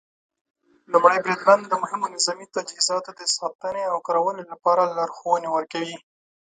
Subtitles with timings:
[0.91, 5.97] لومړی بریدمن د مهمو نظامي تجهیزاتو د ساتنې او کارولو لپاره لارښوونې ورکوي.